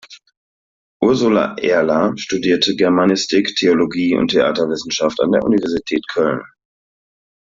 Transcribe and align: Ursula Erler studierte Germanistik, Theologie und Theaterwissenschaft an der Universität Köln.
Ursula 1.03 1.55
Erler 1.59 2.13
studierte 2.17 2.75
Germanistik, 2.75 3.55
Theologie 3.55 4.15
und 4.15 4.29
Theaterwissenschaft 4.31 5.21
an 5.21 5.31
der 5.31 5.43
Universität 5.43 6.07
Köln. 6.07 6.41